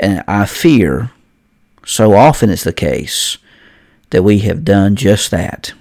[0.00, 1.12] And I fear,
[1.84, 3.36] so often it's the case,
[4.08, 5.74] that we have done just that.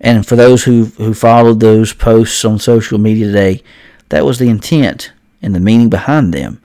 [0.00, 3.62] And for those who who followed those posts on social media today,
[4.10, 6.60] that was the intent and the meaning behind them.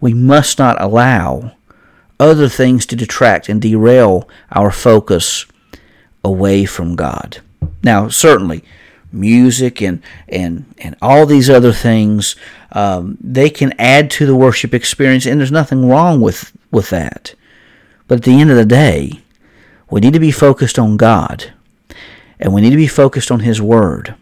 [0.00, 1.52] We must not allow
[2.18, 5.46] other things to detract and derail our focus
[6.22, 7.38] away from God.
[7.82, 8.64] Now, certainly,
[9.14, 12.36] music and and and all these other things
[12.72, 17.34] um, they can add to the worship experience and there's nothing wrong with with that.
[18.08, 19.20] But at the end of the day
[19.90, 21.52] we need to be focused on god
[22.40, 24.14] and we need to be focused on his word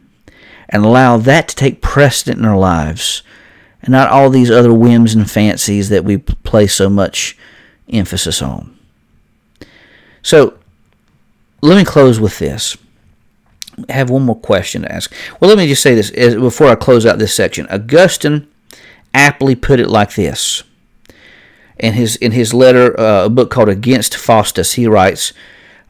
[0.68, 3.22] and allow that to take precedent in our lives
[3.82, 7.36] and not all these other whims and fancies that we place so much
[7.92, 8.76] emphasis on.
[10.22, 10.56] So
[11.60, 12.76] let me close with this
[13.88, 15.12] have one more question to ask.
[15.40, 17.66] Well, let me just say this before I close out this section.
[17.68, 18.48] Augustine
[19.14, 20.62] aptly put it like this.
[21.78, 25.32] In his in his letter, uh, a book called Against Faustus, he writes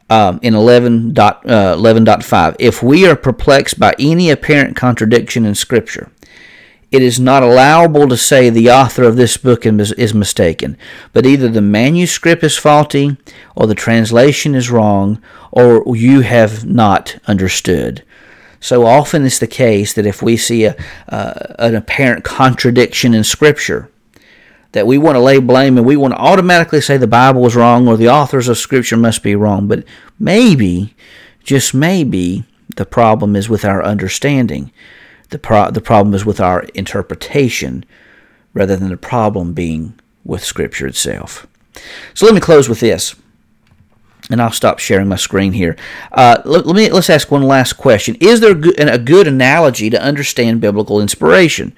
[0.09, 6.11] um, in 11.5, uh, 11.5, If we are perplexed by any apparent contradiction in Scripture,
[6.93, 10.77] it is not allowable to say the author of this book is mistaken,
[11.11, 13.17] but either the manuscript is faulty,
[13.55, 15.19] or the translation is wrong,
[15.51, 18.03] or you have not understood.
[18.59, 20.75] So often it's the case that if we see a,
[21.09, 23.89] uh, an apparent contradiction in Scripture,
[24.73, 27.55] that we want to lay blame and we want to automatically say the Bible is
[27.55, 29.67] wrong or the authors of Scripture must be wrong.
[29.67, 29.83] But
[30.19, 30.95] maybe,
[31.43, 32.43] just maybe,
[32.75, 34.71] the problem is with our understanding.
[35.29, 37.85] The, pro- the problem is with our interpretation
[38.53, 41.47] rather than the problem being with Scripture itself.
[42.13, 43.15] So let me close with this,
[44.29, 45.75] and I'll stop sharing my screen here.
[46.11, 50.01] Uh, let, let, me let's ask one last question: Is there a good analogy to
[50.01, 51.75] understand biblical inspiration?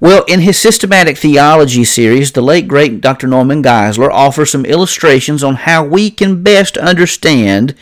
[0.00, 3.26] Well, in his systematic theology series, the late great Dr.
[3.26, 7.74] Norman Geisler offers some illustrations on how we can best understand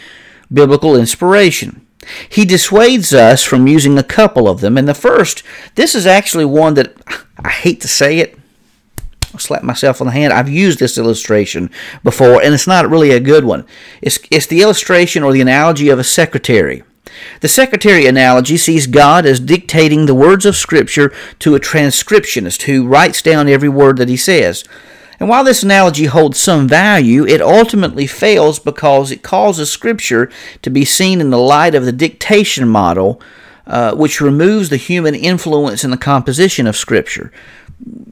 [0.53, 1.82] biblical inspiration.
[2.29, 4.77] He dissuades us from using a couple of them.
[4.77, 5.43] And the first,
[5.75, 6.95] this is actually one that
[7.39, 8.39] I hate to say it.
[9.33, 10.33] I'll slap myself on the hand.
[10.33, 11.71] I've used this illustration
[12.03, 13.67] before, and it's not really a good one.
[14.03, 16.83] It's, it's the illustration or the analogy of a secretary.
[17.41, 22.87] The secretary analogy sees God as dictating the words of Scripture to a transcriptionist who
[22.87, 24.65] writes down every word that he says.
[25.21, 30.31] And while this analogy holds some value, it ultimately fails because it causes Scripture
[30.63, 33.21] to be seen in the light of the dictation model,
[33.67, 37.33] uh, which removes the human influence in the composition of Scripture.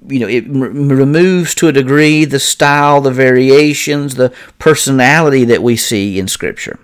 [0.06, 5.76] You know, it removes to a degree the style, the variations, the personality that we
[5.76, 6.78] see in Scripture.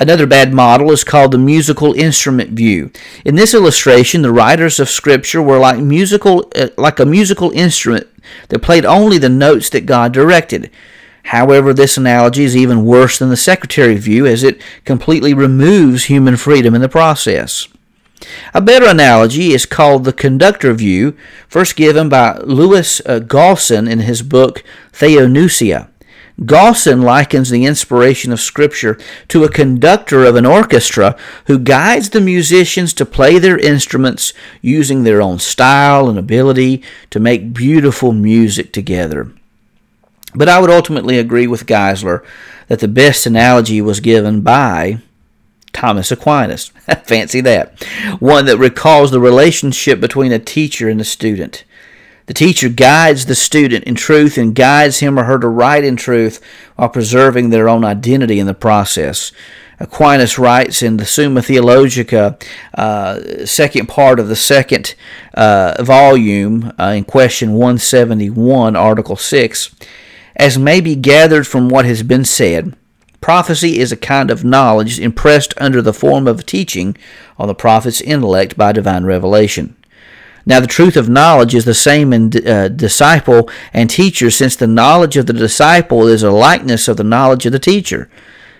[0.00, 2.92] Another bad model is called the musical instrument view.
[3.24, 8.06] In this illustration, the writers of Scripture were like musical, uh, like a musical instrument
[8.48, 10.70] that played only the notes that God directed.
[11.24, 16.36] However, this analogy is even worse than the secretary view as it completely removes human
[16.36, 17.66] freedom in the process.
[18.54, 21.16] A better analogy is called the conductor view,
[21.48, 25.88] first given by Louis uh, Gaussen in his book Theopneustia.
[26.44, 28.96] Gaussen likens the inspiration of Scripture
[29.28, 31.16] to a conductor of an orchestra
[31.46, 34.32] who guides the musicians to play their instruments
[34.62, 39.32] using their own style and ability to make beautiful music together.
[40.34, 42.24] But I would ultimately agree with Geisler
[42.68, 45.00] that the best analogy was given by
[45.72, 46.68] Thomas Aquinas.
[47.04, 47.82] Fancy that.
[48.20, 51.64] One that recalls the relationship between a teacher and a student.
[52.28, 55.96] The teacher guides the student in truth and guides him or her to write in
[55.96, 56.42] truth
[56.76, 59.32] while preserving their own identity in the process.
[59.80, 62.38] Aquinas writes in the Summa Theologica,
[62.74, 64.94] uh, second part of the second
[65.32, 69.74] uh, volume, uh, in question 171, Article 6,
[70.36, 72.76] as may be gathered from what has been said.
[73.22, 76.94] Prophecy is a kind of knowledge impressed under the form of teaching
[77.38, 79.77] on the prophet's intellect by divine revelation.
[80.48, 84.66] Now, the truth of knowledge is the same in uh, disciple and teacher, since the
[84.66, 88.08] knowledge of the disciple is a likeness of the knowledge of the teacher.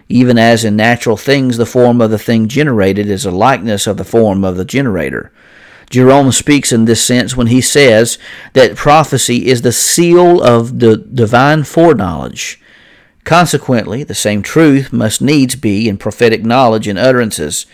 [0.07, 3.97] Even as in natural things, the form of the thing generated is a likeness of
[3.97, 5.32] the form of the generator.
[5.89, 8.18] Jerome speaks in this sense when he says
[8.53, 12.61] that prophecy is the seal of the divine foreknowledge.
[13.24, 17.64] Consequently, the same truth must needs be in prophetic knowledge and utterances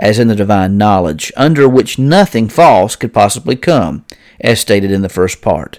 [0.00, 4.04] as in the divine knowledge, under which nothing false could possibly come,
[4.40, 5.78] as stated in the first part.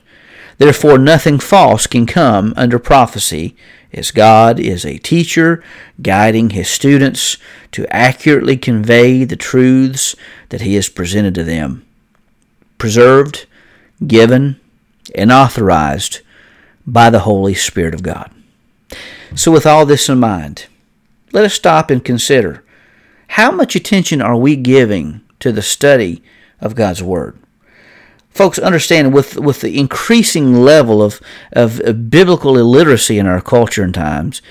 [0.60, 3.56] Therefore, nothing false can come under prophecy,
[3.92, 5.64] as God is a teacher
[6.02, 7.38] guiding his students
[7.72, 10.16] to accurately convey the truths
[10.50, 11.84] that he has presented to them,
[12.78, 13.48] preserved,
[14.06, 14.60] given,
[15.16, 16.22] and authorized
[16.86, 18.32] by the Holy Spirit of God.
[19.34, 20.68] So, with all this in mind,
[21.34, 22.64] let us stop and consider
[23.36, 26.22] how much attention are we giving to the study
[26.60, 27.38] of God's Word?
[28.30, 31.22] Folks, understand with, with the increasing level of,
[31.54, 34.42] of, of biblical illiteracy in our culture and times,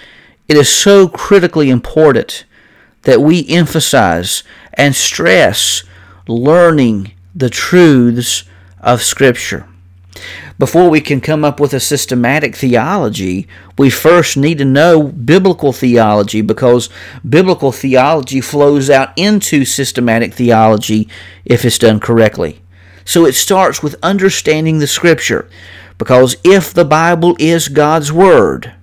[0.48, 2.44] it is so critically important
[3.02, 5.82] that we emphasize and stress
[6.26, 8.44] learning the truths
[8.80, 9.68] of Scripture.
[10.58, 13.46] Before we can come up with a systematic theology,
[13.78, 16.88] we first need to know biblical theology because
[17.28, 21.08] biblical theology flows out into systematic theology
[21.44, 22.62] if it's done correctly.
[23.04, 25.48] So it starts with understanding the Scripture
[25.98, 28.74] because if the Bible is God's Word,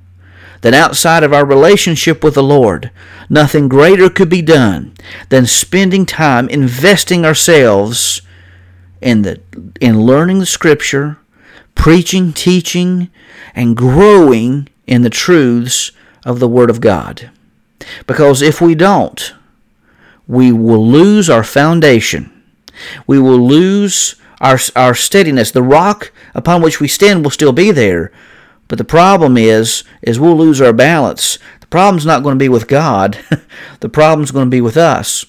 [0.61, 2.91] then outside of our relationship with the Lord,
[3.29, 4.93] nothing greater could be done
[5.29, 8.21] than spending time investing ourselves
[9.01, 9.39] in the
[9.79, 11.17] in learning the scripture
[11.77, 13.09] preaching, teaching,
[13.55, 15.91] and growing in the truths
[16.25, 17.29] of the Word of God.
[18.05, 19.33] Because if we don't,
[20.27, 22.43] we will lose our foundation.
[23.05, 25.51] We will lose our, our steadiness.
[25.51, 28.11] The rock upon which we stand will still be there,
[28.67, 31.39] but the problem is, is we'll lose our balance.
[31.61, 33.17] The problem's not going to be with God.
[33.79, 35.25] the problem's going to be with us.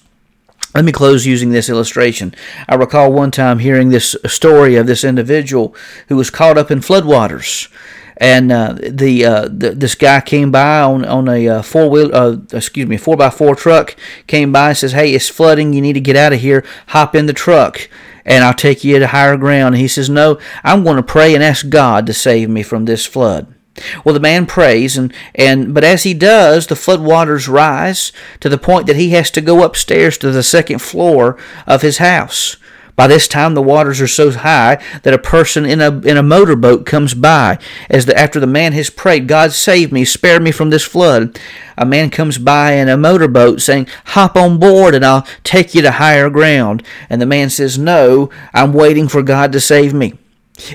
[0.75, 2.33] Let me close using this illustration.
[2.67, 5.75] I recall one time hearing this story of this individual
[6.09, 7.71] who was caught up in floodwaters.
[8.17, 12.13] And uh, the, uh, the, this guy came by on on a uh, four wheel
[12.13, 13.95] uh, excuse me four by four truck
[14.27, 17.15] came by and says hey it's flooding you need to get out of here hop
[17.15, 17.89] in the truck
[18.25, 21.33] and I'll take you to higher ground and he says no I'm going to pray
[21.33, 23.55] and ask God to save me from this flood
[24.03, 28.49] well, the man prays, and, and but as he does, the flood waters rise to
[28.49, 32.57] the point that he has to go upstairs to the second floor of his house.
[32.99, 36.21] By this time, the waters are so high that a person in a in a
[36.21, 37.57] motorboat comes by.
[37.89, 41.39] As the, after the man has prayed, God save me, spare me from this flood.
[41.77, 45.81] A man comes by in a motorboat saying, "Hop on board, and I'll take you
[45.81, 50.19] to higher ground." And the man says, "No, I'm waiting for God to save me."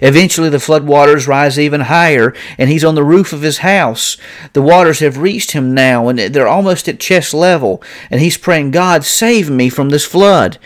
[0.02, 4.16] Eventually, the flood waters rise even higher, and he's on the roof of his house.
[4.52, 8.70] The waters have reached him now, and they're almost at chest level, and he's praying,
[8.70, 10.58] God, save me from this flood.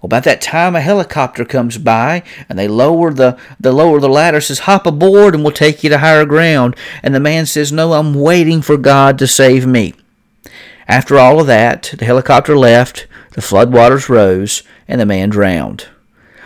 [0.00, 4.08] Well, about that time, a helicopter comes by, and they lower the they lower the
[4.08, 4.40] ladder.
[4.40, 7.94] Says, "Hop aboard, and we'll take you to higher ground." And the man says, "No,
[7.94, 9.94] I'm waiting for God to save me."
[10.86, 13.06] After all of that, the helicopter left.
[13.32, 15.86] The floodwaters rose, and the man drowned.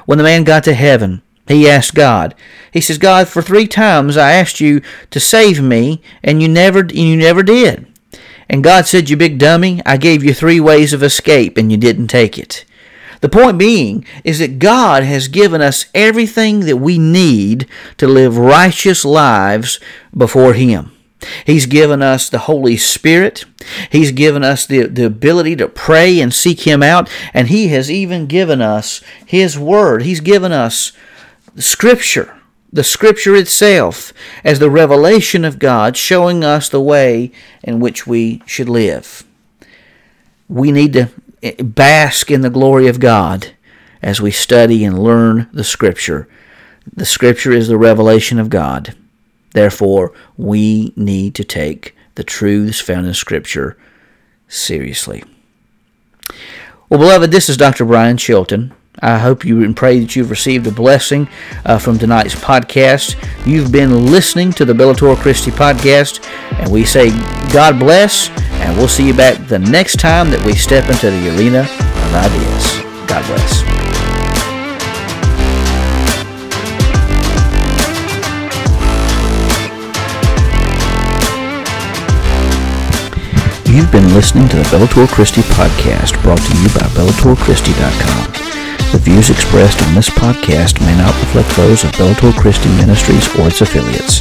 [0.07, 2.35] When the man got to heaven, he asked God.
[2.73, 4.81] He says, "God, for three times I asked you
[5.11, 7.87] to save me, and you never you never did."
[8.49, 11.77] And God said, "You big dummy, I gave you three ways of escape, and you
[11.77, 12.65] didn't take it."
[13.21, 17.67] The point being is that God has given us everything that we need
[17.99, 19.79] to live righteous lives
[20.17, 20.93] before Him.
[21.45, 23.45] He's given us the Holy Spirit.
[23.91, 27.11] He's given us the, the ability to pray and seek Him out.
[27.35, 30.03] And He has even given us His Word.
[30.03, 30.93] He's given us
[31.57, 32.37] Scripture,
[32.73, 34.13] the Scripture itself,
[34.45, 37.33] as the revelation of God, showing us the way
[37.63, 39.25] in which we should live.
[40.49, 41.11] We need to
[41.63, 43.49] bask in the glory of God
[44.03, 46.29] as we study and learn the Scripture.
[46.93, 48.95] The Scripture is the revelation of God.
[49.53, 53.77] Therefore, we need to take the truths found in Scripture
[54.49, 55.25] seriously.
[56.89, 57.85] Well, beloved, this is Dr.
[57.85, 58.75] Brian Chilton.
[59.03, 61.29] I hope you and pray that you've received a blessing
[61.65, 63.17] uh, from tonight's podcast.
[63.47, 66.27] You've been listening to the Bellator Christi podcast,
[66.59, 67.11] and we say
[67.53, 68.29] God bless,
[68.61, 72.15] and we'll see you back the next time that we step into the arena of
[72.15, 72.81] ideas.
[73.09, 73.81] God bless.
[83.71, 88.50] You've been listening to the Bellator Christi podcast brought to you by BellatorChristi.com.
[88.91, 93.47] The views expressed on this podcast may not reflect those of Bellator Christi Ministries or
[93.47, 94.19] its affiliates.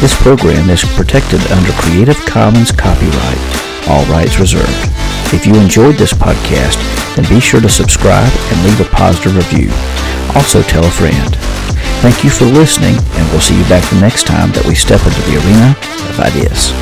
[0.00, 3.38] This program is protected under Creative Commons copyright,
[3.86, 4.88] all rights reserved.
[5.34, 6.80] If you enjoyed this podcast,
[7.16, 9.68] then be sure to subscribe and leave a positive review.
[10.34, 11.36] Also tell a friend.
[12.00, 15.04] Thank you for listening, and we'll see you back the next time that we step
[15.04, 15.76] into the arena
[16.08, 16.72] of ideas.